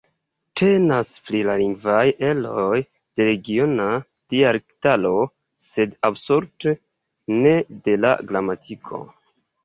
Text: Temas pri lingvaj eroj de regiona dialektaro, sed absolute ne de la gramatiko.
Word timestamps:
Temas 0.59 1.09
pri 1.25 1.39
lingvaj 1.47 2.05
eroj 2.29 2.79
de 3.19 3.27
regiona 3.27 3.85
dialektaro, 4.33 5.11
sed 5.65 5.93
absolute 6.09 6.73
ne 7.43 7.53
de 7.89 7.95
la 8.07 8.15
gramatiko. 8.33 9.03